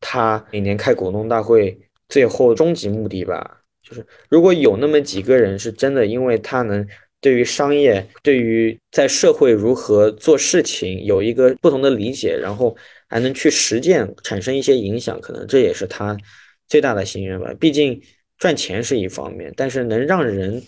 [0.00, 1.78] 他每年开股东大会
[2.08, 3.60] 最后终极目的吧。
[3.84, 6.84] 就是如果有那么几个人是真的，因为他能
[7.20, 12.76] 对于商业、对于在社会如何做事情有一个不同的理解，然后
[13.08, 16.16] 还能去实践，产生一些影响，可能这也是他
[16.66, 17.54] 最大的心愿吧。
[17.60, 18.02] 毕竟
[18.38, 20.60] 赚钱是一方面，但是能让人，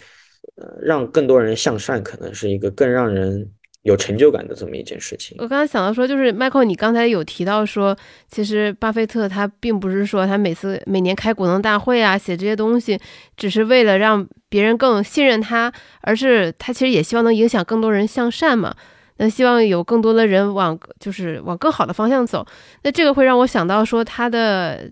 [0.55, 3.51] 呃，让更多人向善，可能是一个更让人。
[3.83, 5.37] 有成就感的这么一件事情。
[5.41, 7.97] 我刚才想到说，就是 Michael，你刚才有提到说，
[8.29, 12.99] 其实巴菲特他并不是说他每次每年开股东大会啊，写这些东西，
[13.37, 18.75] 只是为了让别人更信任他，而是他其实也希望能影响更多人向善嘛。
[19.17, 22.47] 那希望有更多的人往就是往更好的方向走。
[22.83, 24.91] 那这个会让我想到说他的。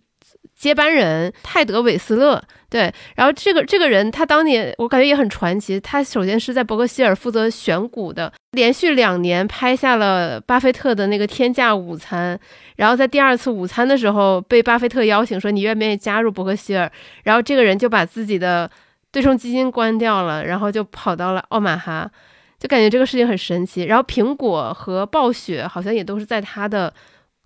[0.58, 5.78] 接班人泰德·韦斯勒，对，然后这个这个人他当年我感觉也很传奇。
[5.78, 12.38] 他首先是在伯克希尔负责选股的，连续两年拍下了巴菲特的那个天价午餐。
[12.74, 16.90] 然后在第二次午餐的时候，被巴菲特邀请说：“你愿不愿意加入伯克希尔？”
[17.22, 18.68] 然后这个人就把自己的
[19.12, 22.10] 对冲基金关掉了，然后就跑到了奥马哈，
[22.58, 23.84] 就感觉这个事情很神奇。
[23.84, 26.92] 然后苹果和暴雪好像也都是在他的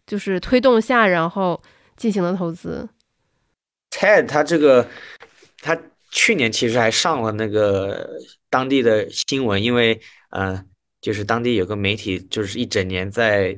[0.07, 1.61] 就是推动下，然后
[1.95, 2.89] 进行了投资。
[4.03, 4.89] Ted 他这个，
[5.61, 5.79] 他
[6.11, 8.19] 去年其实还上了那个
[8.51, 10.61] 当地的新闻，因为呃，
[11.01, 13.57] 就是当地有个媒体，就是一整年在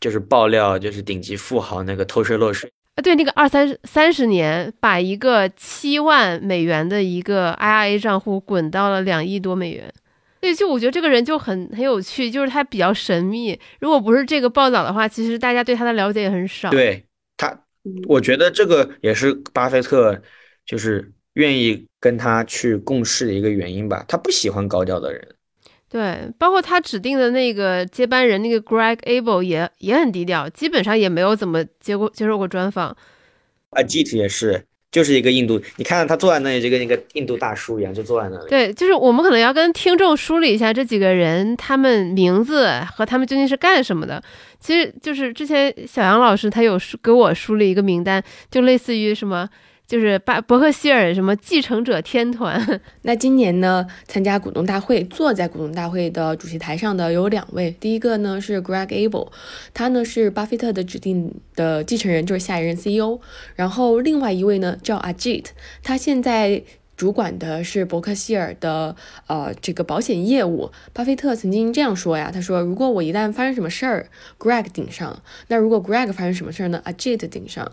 [0.00, 2.68] 就是爆料，就是顶级富豪那个偷税漏税。
[2.96, 9.94] 啊，对，那个二三三十年，把一个七万美元的一个 IRA 账户滚到了两亿多美元。
[10.40, 13.56] 对，就我觉得这个人就很很有趣，就是他比较神秘。
[13.78, 16.68] 如果不是这个报道的话，其实大家对他的了解也很少。
[16.68, 17.60] 对他，
[18.06, 20.20] 我觉得这个也是巴菲特
[20.64, 24.04] 就是愿意跟他去共事的一个原因吧。
[24.06, 25.26] 他不喜欢高调的人。
[25.88, 32.96] 对，包括他指定的那个接班人那个 Greg Abel 也也很低调，基本上也没有怎么接过接受过专访。
[33.70, 34.64] 啊，Git 也是。
[34.90, 38.50] 就是一个印度，你看到他坐在那里，就跟一个印度大叔一样，就坐在那里。
[38.50, 44.22] 对，就是我们可能要跟听众梳理一下这几个人，他们名字和他们究竟是干什么的。
[44.62, 49.48] 其实就是之前小杨老师他有给我梳理一个名单，就类似于什么。
[49.84, 59.28] 就是巴伯克希尔什么继承者天团， 那今年呢，参加股东大会，坐在股东大会的主席台上的有两位，第一个呢是 Greg Abel，
[59.74, 63.20] 他呢是巴菲特的指定的继承人，就是下一任 CEO。
[63.54, 65.46] 然后另外一位呢叫 Ajit，
[65.82, 66.62] 他现在
[67.02, 68.94] 主管的是伯克希尔的
[69.26, 70.70] 呃这个保险业务。
[70.92, 77.72] 巴菲特曾经这样说呀，他说如果我一旦发生什么事儿，Greg 顶上；那如果 Greg 发生什么事儿呢，Ajit 顶上。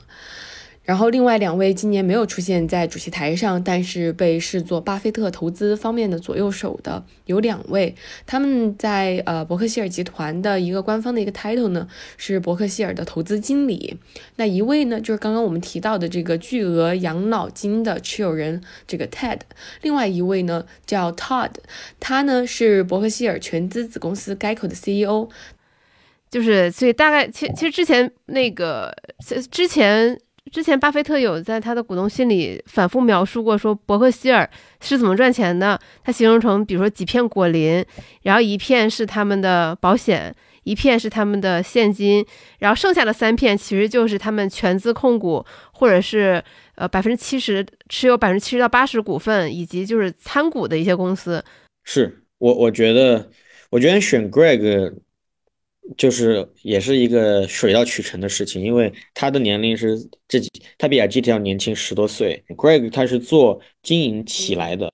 [0.89, 7.93] 然后，另外两位今年没有出现在主席台上，但是被视作巴菲特投资方面的左右手的有两位，
[8.25, 13.99] 他们在呃伯克希尔集团的一个官方的一个 title 呢是伯克希尔的投资经理。
[14.37, 19.41] 那一位呢就是刚刚我们提到的这个巨额养老金的持有人这个 Ted，
[19.83, 21.51] 另外一位呢叫 Todd，
[21.99, 25.29] 他呢是伯克希尔全资子公司 Geco 的 CEO。
[26.31, 28.91] 就是所以大概其其实之前那个
[29.51, 30.19] 之前。
[30.49, 34.49] 之前巴菲特有在他的股东信里反复描述过，说伯克希尔
[34.81, 35.79] 是怎么赚钱的。
[36.03, 37.83] 他形容成，比如说几片果林，
[38.23, 42.25] 然后一片是他们的保险，一片是他们的现金，
[42.59, 46.43] 然后剩下的三片其实就是他们全资控股或者是
[46.75, 51.43] 呃百分之七十持有百分之七十到八十股份，以及就是参股的一些公司。
[51.83, 53.29] 是我我觉得，
[53.69, 54.93] 我觉得选 Greg。
[55.97, 59.97] 就是也是一个水到渠成的事情，因为他的年龄是
[60.27, 62.43] 这几，他比 G T 要年轻十多岁。
[62.49, 64.91] Greg 他是做经营起来的，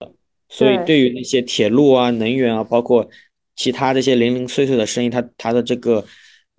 [0.49, 3.09] 所以对于那些铁路啊、能源啊，包括
[3.55, 6.05] 其他这些零零碎碎的生意，他他的这个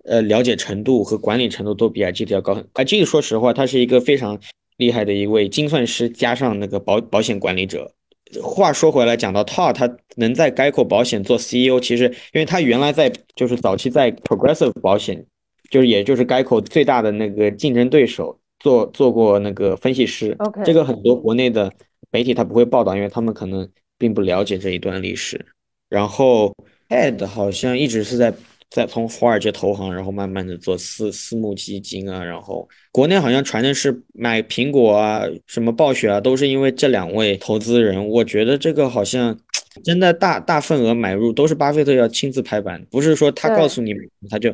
[0.03, 2.53] 呃了解程度和管理程度都比 G T 要高。
[2.53, 2.85] 很。
[2.85, 4.39] G T 说实话，他是一个非常
[4.77, 7.93] 厉害的一位精算师，加上那个保保险管理者。
[8.41, 15.25] 话说回来，讲到 Todd，他能在 Geico 保险做 CEO，其实因为他原来在就是早期在 Progressive 保险，
[15.69, 20.35] 就是也就是 Geico 最大的那个竞争对手，做做过那个分析师。
[20.39, 21.71] OK，这个很多国内的
[22.11, 25.45] 媒体他不会报道，因为他们可能并不了解这一段历史。
[25.89, 26.55] 然后
[26.89, 28.33] Ed 好像一直是在。
[28.69, 38.05] 再从华尔街投行，然后慢慢的做私私募基金啊，然后国内好像传的是买苹果啊，什么暴雪啊，都是因为这两位投资人。
[38.09, 39.39] 我觉得这个好像
[39.85, 43.93] 真的大大份额买入都是巴菲特要亲自拍板，不是说他告诉你
[44.29, 44.53] 他就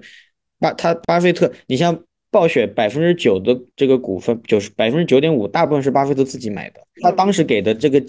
[0.59, 1.99] 巴他巴菲特，你像
[2.29, 6.79] 暴雪百分之九的这个股份，就是百分之九点五，大部分是巴菲特自己买的。
[7.01, 8.01] 他当时给的这个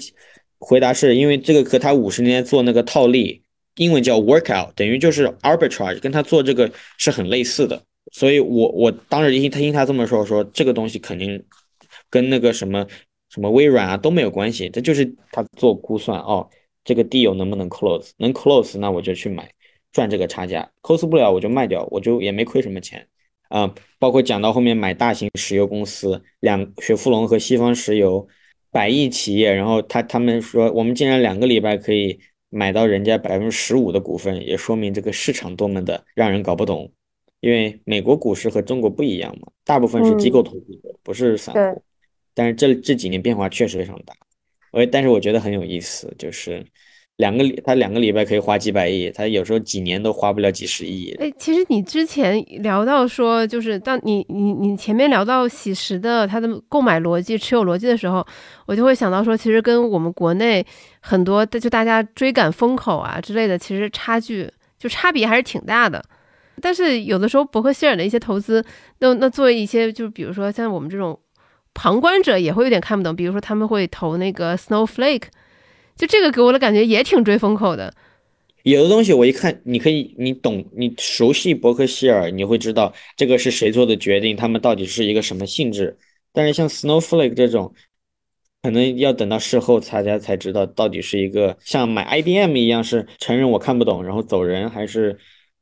[0.59, 3.43] 回答是因为这个和他五十年做那个套利。
[3.77, 7.83] 英文叫 workout，等于就是 arbitrage，跟他做这个是很类似的。
[8.13, 11.43] 所以，我我当时听他听他这么说，说这个东西肯定
[12.09, 12.87] 跟那个什么
[13.31, 16.49] 什么微软啊都没有关系，这就是他做估算哦，
[16.85, 19.51] 这个 d 有能不能 close，能 close，那我就去买，
[19.91, 23.09] 赚这个差价；close 不了，我就卖掉，我就也没亏什么钱
[23.49, 23.75] 啊。
[23.99, 28.29] 包括讲到后面买大型石油公司，两雪佛龙和西方石油，
[28.71, 32.21] 百亿企业，然后他他们说我们竟然两个礼拜可以。
[32.55, 36.93] 买到人家百分之十五的股份，也说明这个市场多么的让人搞不懂。
[37.41, 41.83] 因为美国股市和中国不一样嘛，大部分是机构投资者，不是散户。
[42.33, 44.15] 但是这这几年变化确实非常大。
[44.73, 46.65] 我但是我觉得很有意思，就是。
[47.19, 51.15] 两个礼，他两个礼拜可以花几百亿，他有时候几年都花不了几十亿。
[51.21, 58.27] 哎，其实你之前聊到说，就是当你你你前面聊到喜时的它的购买逻辑、持有逻辑的时候，
[58.67, 60.67] 我就会想到说，其实跟我们国内
[60.99, 66.05] 很多就大家追赶风口啊之类的，其实差距就差别还是挺大的。
[66.61, 68.65] 但是有的时候伯克希尔的一些投资，
[68.99, 71.17] 那那作为一些就是比如说像我们这种
[71.75, 75.29] 旁观者也会有点看不懂，比如说他们会投那个 Snowflake。
[75.97, 77.95] 就这个给我的感觉也挺追风口的，
[78.65, 85.97] 有的东西我一看，你可以，你懂，你熟悉伯克希尔，你会知道这个是谁做的决定，他们到底是一个什么性质。
[86.33, 87.73] 但是像 Snowflake 这种，
[88.63, 95.19] 可能要等到事后大家才知道，到底是一个像买 IBM 一样，是承认我看不懂，然后走人，还是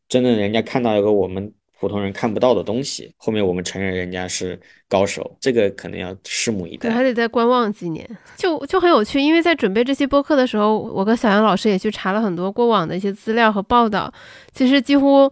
[0.09, 1.52] 真的人家看到一个我们
[1.83, 3.12] 普通人看不到的东西。
[3.16, 4.57] 后面我们承认人家是
[4.89, 7.03] 高手，这个可能要拭目以对，还。
[7.03, 9.20] 得再观望几年，就就很有趣。
[9.20, 14.14] 因为在准备这期播客的时候，我跟小杨老师也去查了很多过往的一些资料和报道。
[14.53, 15.28] 其实几乎，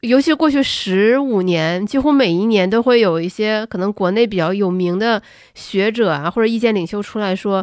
[0.00, 5.22] 尤其过去十五年，几乎每一年都会有一些可能国内比较有名的
[5.54, 7.62] 学者啊，或者意见领袖出来说，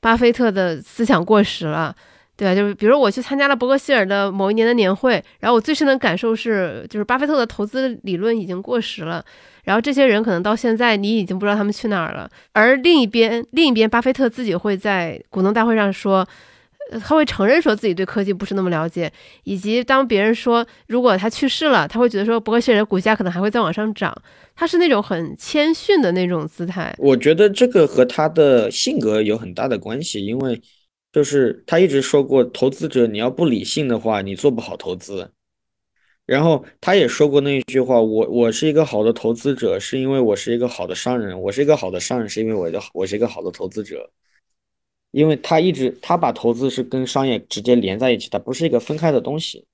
[0.00, 1.94] 巴菲特的思想过时了。
[2.36, 2.54] 对吧？
[2.54, 9.24] 就是比如我去参加了伯克希尔的某一年的年会，然后我最深的感受是，就是巴菲特的投资理论已经过时了。
[9.64, 12.28] 然后这些人可能到现在你已经不知道他们去哪儿了。
[12.52, 16.26] 而另一边，另一边，巴菲特自己会在股东大会上说，
[17.00, 19.12] 他会承认说自己对科技不是那么了解，
[19.44, 24.12] 以及当别人说如果他去世了，他会觉得说伯克希尔的股价可能还会再往上涨。
[24.56, 26.92] 他是那种很谦逊的那种姿态。
[26.98, 30.60] 我觉得这个和他的性格有很大的关系，因为
[31.12, 35.30] 就是他一直说过，投资者你要不理性的话，你做不好投资。
[36.24, 44.10] 然后他也说过那一句话，我我是一个好的投资者，是因为我是一个好的商人；我是一个好的商人，是因为我的我是一个好的投资者。
[45.10, 49.66] 因为他一直他把投资是跟商业直接连在一起，它不是一个分开的东西。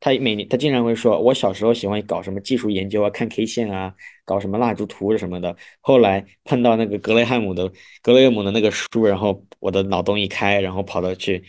[0.00, 5.56] 他每年他经常会说，我小时候喜欢搞什么技术研究啊，看 K 线啊，搞什么蜡烛图什么的。
[5.80, 7.70] 后来碰到那个格雷汉姆的
[8.02, 11.42] 格雷厄姆的那个书，然后我的脑洞一开，然后跑到去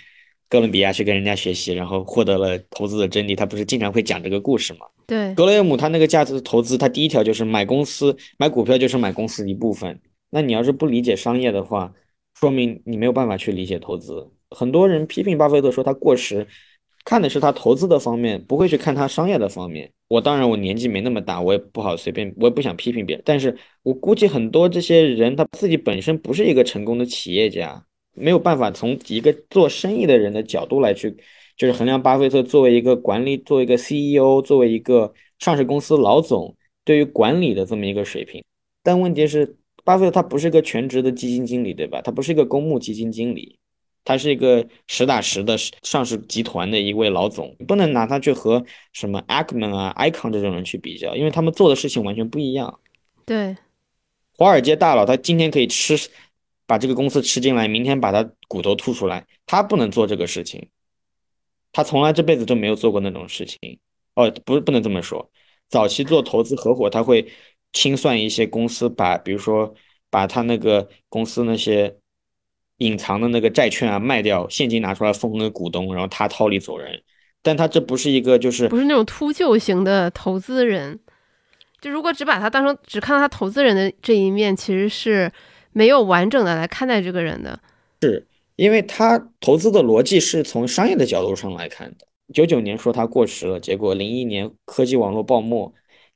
[0.47, 3.35] 哥伦比亚去跟人家学习，然后获得了投资的真谛。
[3.35, 4.85] 他不是经常会讲这个故事吗？
[5.07, 9.99] 对，格雷厄姆他那个价值投资，他第一条就是买公司，买股票就是买公司一部分。
[10.29, 11.93] 那你要是不理解商业的话，
[12.39, 14.31] 说明你没有办法去理解投资。
[14.49, 16.47] 很多人批评巴菲特说他过时，
[17.05, 19.89] 看的是他投资的方面，不会去看他商业的方面。
[20.07, 23.23] 我当然我年纪没那么大，我也不好随便，我也不想批评别人。
[23.25, 31.15] 但是我估计很多这些人他自己本身不是一个成功的企业家，没有办法从一个做生意的人的角度来去，
[31.55, 38.43] 就是衡量巴菲特作为一个管理，作为一个 CEO，作为一个上市公司老总对于管理的这么一个水平。
[38.81, 42.01] 但问题是，巴菲特他不是个全职的基金经理，对吧？
[42.01, 43.57] 他不是一个公募基金经理，
[44.05, 52.79] 他是一个实打实的上市集团的一位老总，你不能拿他去和什么 Ackman 啊、Icon 这种人去比较，因为他们做的事情完全不一样。
[53.25, 53.57] 对，
[54.37, 55.97] 华尔街大佬他今天可以吃，
[56.65, 60.69] 把这个公司吃进来，明天把他骨头吐出来，他不能做这个事情，
[61.73, 63.79] 他从来这辈子都没有做过那种事情。
[64.13, 65.29] 哦，不是不能这么说，
[65.67, 67.27] 早期做投资合伙，他会
[67.73, 69.73] 清算一些公司，把比如说
[70.09, 71.93] 把他那个公司那些
[72.77, 77.01] 隐藏的那个债券啊卖掉，现金拿出来分红给股东，然后他套利走人。
[77.41, 80.99] 但他这不是一个就是不是那种秃鹫型的投资人。
[81.79, 85.31] 就如果只把他当成只看到他投资人的这一面，其实是
[85.71, 87.59] 没有完整的来看待这个人的。
[88.01, 92.07] 是因为他投资的逻辑是从商业的角度上来看的。
[92.33, 95.71] 九九年说他过时了，结果零一年科技网络泡沫，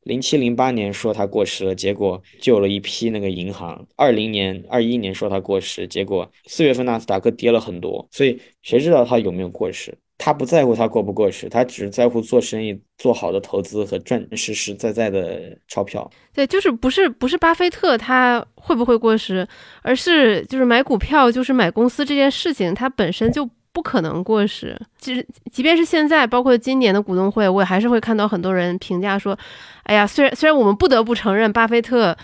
[0.09, 3.87] 零七零八年说它过时了，结果救了一批那个银行。
[3.95, 8.05] 二零年、二一年说它过时，结果四月份纳斯达克跌了很多。
[8.11, 9.95] 所以谁知道它有没有过时？
[10.21, 16.11] 他不在乎它过不过时，他只在乎做生意、做好的投资和赚实实在在的钞票。
[16.33, 19.47] 对，就是不是不是巴菲特他会不会过时，
[19.81, 24.79] 而是就是买股票就是买公司这件事情，它本身就不可能过时。
[24.99, 29.37] 其实即便是现在，包括今年的股东会，我也还是会看到很多人评价说，
[29.83, 32.15] 哎呀，虽然虽然我们不得不承认巴菲特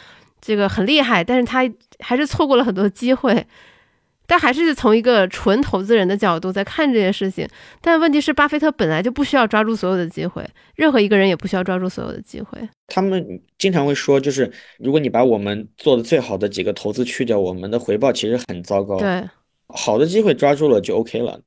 [0.41, 1.69] 这个很厉害，但是他
[1.99, 3.45] 还是错过了很多机会。
[4.27, 7.47] 但还是从一个纯投资人的角度在看这件事情。
[7.79, 10.43] 但问题是，巴菲特本来就不需要抓住所有的机会，
[10.73, 12.57] 任何一个人也不需要抓住所有的机会。
[12.87, 13.23] 他们
[13.59, 18.97] 经常会说，就是如果你把我们做的最好的几个投资去掉，我们的回报其实很糟糕。
[18.97, 19.23] 对，
[19.67, 21.41] 好的机会抓住了就 OK 了。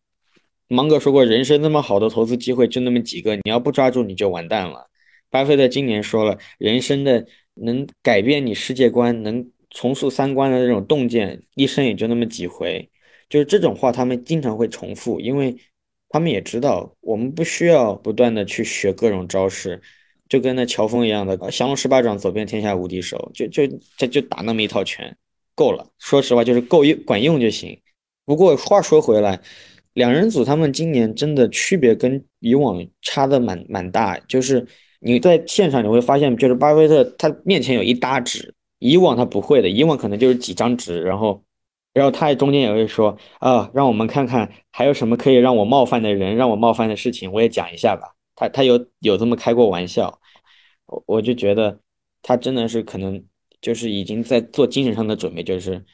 [0.67, 4.91] 芒格说过，人生那么好的投资机会就那么几个，你要不抓住你就完蛋了。
[5.31, 12.91] 巴菲特今年说了，人生的能改变你世界观、能重塑三观的这种洞见，一生也就那么几回。
[13.31, 15.57] 就是这种话，他们经常会重复，因为
[16.09, 19.81] 他们也知道，我们不需要不断的去学各种招式，
[20.29, 23.63] 就跟那乔峰一样的，降龙十八掌走遍天下无敌手，就就
[23.97, 25.17] 这就打那么一套拳，
[25.55, 25.87] 够了。
[25.99, 27.79] 说实话，就是够用管用就行。
[28.29, 29.41] 不过话说回来，
[29.95, 34.67] 两人组他们今年真的区别跟以往差的蛮蛮大，就是
[35.01, 41.43] 你在现场你会发现，就是巴菲特他面前有一沓纸，以往他不会的，以往可能就是几张纸，然后。
[41.95, 48.15] 然后他中间也会说啊，让我们看看还有什么可以让我冒犯的人，让我冒犯的事情，我也讲一下吧。
[48.37, 50.21] 他他有有这么开过玩笑，
[50.87, 51.81] 我我就觉得
[52.23, 53.25] 他真的是可能
[53.61, 55.85] 就是已经在做精神上的准备，就是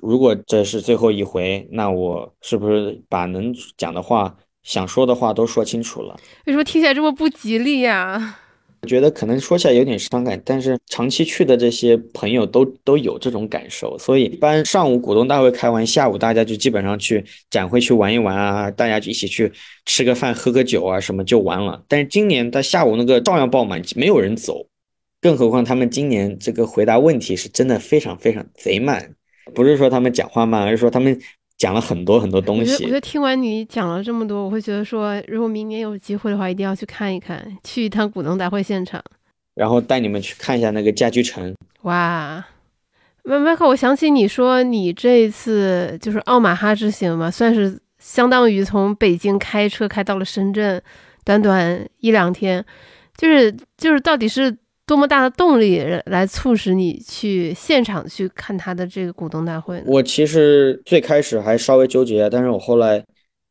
[0.00, 6.16] 如果这是最后一回，那我是不是把能讲的话、想说的话都说清楚了？
[6.46, 8.38] 为什么听起来这么不吉利呀？
[8.82, 19.52] 我觉得可能说起来有点伤感，但是长期去的这些朋友都都有这种感受，所以一般上午股东大会开完，下午大家就基本上去展会去玩一玩啊，大家就一起去
[19.84, 21.82] 吃个饭、喝个酒啊，什么就完了。
[21.88, 24.64] 但是今年他下午那个照样爆满，没有人走，
[25.20, 29.12] 更何况他们今年这个回答问题是真的非常非常贼慢，
[29.54, 31.18] 不是说他们讲话慢，而是说他们。
[31.58, 32.84] 讲了很多很多东西。
[32.84, 39.02] 我觉得听完你讲了这么多，我会觉得说，如果明年有机会的话，一定要去看一看，去一趟股东大会现场，
[39.56, 41.52] 然后带你们去看一下那个家居城。
[41.82, 42.46] 哇，
[43.24, 50.80] 迈迈克，我想起你说你这一次就是奥马哈之行嘛，算是相当于从北京开车开到了深圳，
[51.24, 52.64] 短短一两天，
[53.16, 54.56] 就是就是到底是。
[54.88, 59.84] 多么大的动力来促使你去现场去看他的这个股东大会呢？
[59.86, 63.04] 我其实最开始还稍微纠结，但是我后来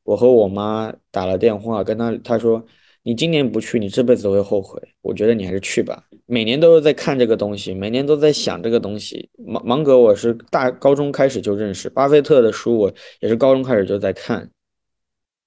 [0.03, 2.65] 我和我妈打了电话，跟她她说
[3.03, 4.81] 你今年不去，你这辈子都会后悔。
[5.03, 6.03] 我觉得你还是去吧。
[6.25, 9.29] 每年都是在看这个东西，每年都在想这个东西。
[9.45, 14.49] 芒芒格我是大高中开始就认识，巴菲特的书我也是高中开始就在看。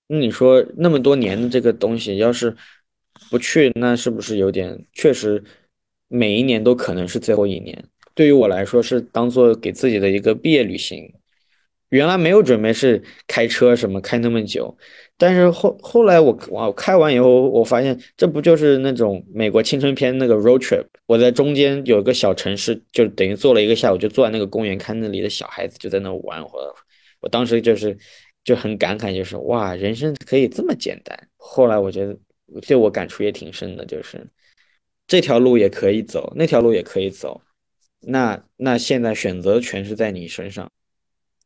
[0.07, 2.57] 那你说那么多年的这个东西，要是
[3.28, 5.43] 不去，那是不是有点确实？
[6.12, 7.84] 每一年都可能是最后一年，
[8.14, 11.14] 对于我来说是当做给自己的一个毕业旅行。
[11.90, 14.76] 原来没有准备是开车什么开那么久，
[15.16, 20.84] 但是后后来我我开完以后，我发现这不就是那种美国青春片那个 road trip？
[21.06, 26.42] 我在中间有个小城市，就等于坐了一个下午，就坐在那个公园看那里的小孩子就在那玩。
[26.42, 26.74] 我
[27.20, 27.96] 我当时就是
[28.44, 31.18] 就很感慨，就是哇，人生可以这么简单。
[31.36, 32.16] 后来我觉得
[32.68, 34.24] 对我感触也挺深的，就是。
[35.11, 37.40] 这条路也可以走，那条路也可以走，
[37.98, 40.70] 那那现在选择权是在你身上。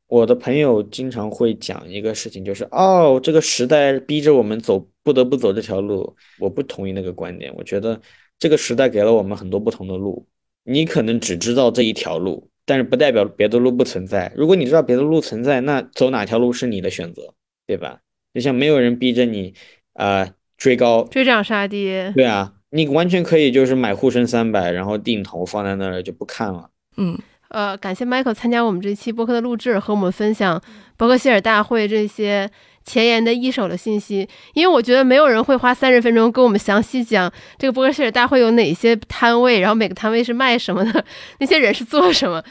[0.06, 6.14] 我的朋友经常会讲一个事情，就是哦，这个时代逼着我们走，不得不走这条路。
[6.38, 7.98] 我不同意那个观点，我觉得
[8.38, 10.26] 这个时代给了我们很多不同的路，
[10.64, 14.30] 你可能只知道这一条路，但是不代表别的路不存在。
[14.36, 17.32] 如果你知道别的路存在，那走哪条路是你的选择，
[17.66, 18.00] 对吧？
[18.34, 19.54] 就像没有人逼着你，
[19.94, 22.53] 呃，追高追涨杀跌，对啊。
[22.74, 26.68] 你完全可以就是买沪深三百，然后定投放在那儿就不看了。
[26.96, 27.16] 嗯，
[27.48, 30.60] 呃，感谢 Michael 参加我们这期播客的录制，和我们分享
[30.96, 32.50] 伯克希尔大会这些
[32.84, 34.28] 前沿的一手的信息。
[34.54, 41.04] 因为我觉得没有人会花三十分钟跟我们详细讲这个伯克希尔大会有哪些摊位，然后每个摊位是卖什么的，
[41.38, 42.42] 那些人是做什么。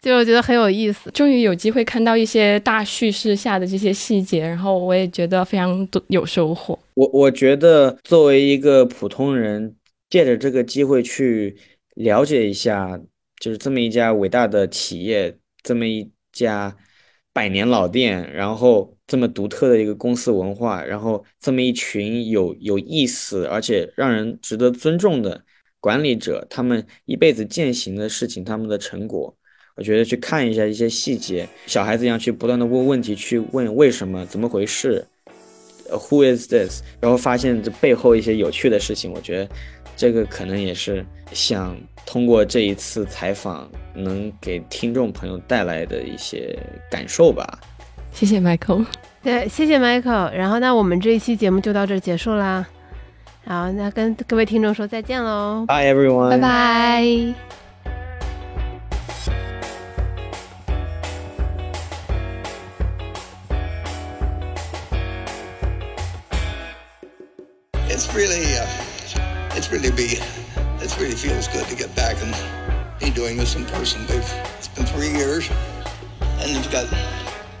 [0.00, 6.78] 就我觉得很有意思，终于有机会看到一些大叙事下的这些细节，然后我也觉得非常多有收获。
[6.94, 9.76] 我我觉得作为一个普通人，
[10.10, 11.56] 借着这个机会去
[11.94, 13.00] 了解一下，
[13.38, 16.76] 就是这么一家伟大的企业，这么一家
[17.32, 25.44] 百年老店，然后这么独特的一个公司文化，然后这么一群有有意思而且让人值得尊重的
[25.80, 29.34] 管理者，他们一辈子践行的事情，他们的成果。
[29.74, 35.06] 我觉得去看一下一些细节，小孩子一样去不断的问问题，去问为什么、怎么回事
[35.92, 36.82] ，Who is this？
[37.00, 39.12] 然后发现这背后一些有趣的事情。
[39.12, 39.48] 我觉得
[39.96, 41.76] 这个可能也是想
[42.06, 46.58] 通过这一次采访能给听众朋友带来的一些
[46.90, 47.58] 感受吧。
[48.12, 48.84] 谢谢 Michael，
[49.22, 50.32] 对，谢谢 Michael。
[50.32, 52.66] 然后那我们这一期节目就到这结束啦。
[53.46, 55.64] 好，那跟各位听众说再见喽。
[55.66, 57.02] Bye everyone，拜拜。
[68.04, 68.66] It's really, uh,
[69.56, 70.18] it's really be,
[70.82, 72.34] it really feels good to get back and
[72.98, 74.00] be doing this in person.
[74.08, 74.28] We've,
[74.58, 75.48] it's been three years,
[76.20, 76.88] and you've got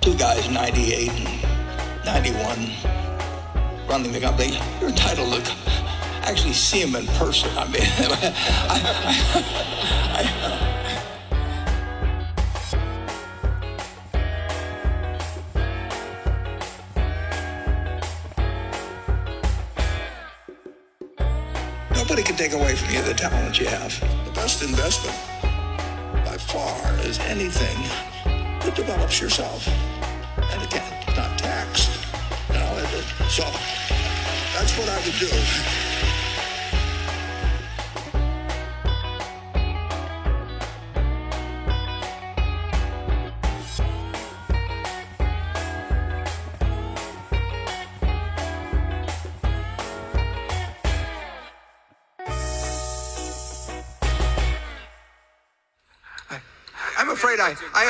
[0.00, 4.58] two guys, 98 and 91, running the company.
[4.80, 5.52] You're entitled to
[6.22, 7.48] actually see them in person.
[7.56, 8.34] I mean, I,
[10.10, 10.71] I, I,
[22.42, 24.00] take away from you the talent you have.
[24.24, 25.16] The best investment,
[26.24, 27.78] by far, is anything
[28.24, 29.68] that develops yourself.
[30.50, 32.04] And again, not taxed.
[32.48, 32.84] You know,
[33.28, 33.44] so
[34.58, 35.81] that's what I would do.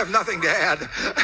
[0.03, 1.19] Have nothing to add.